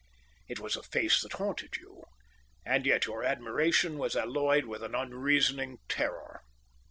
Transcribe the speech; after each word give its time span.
It 0.47 0.59
was 0.59 0.75
a 0.75 0.81
face 0.81 1.21
that 1.21 1.33
haunted 1.33 1.75
you, 1.77 2.05
and 2.65 2.87
yet 2.87 3.05
your 3.05 3.23
admiration 3.23 3.99
was 3.99 4.15
alloyed 4.15 4.65
with 4.65 4.81
an 4.81 4.95
unreasoning 4.95 5.77
terror. 5.87 6.41